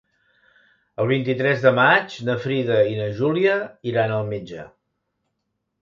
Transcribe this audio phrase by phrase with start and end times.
[1.03, 3.55] El vint-i-tres de maig na Frida i na Júlia
[3.95, 4.69] iran al metge.